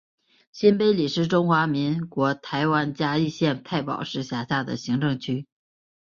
[0.51, 5.45] 新埤里是中华民国台湾嘉义县太保市辖下的行政区。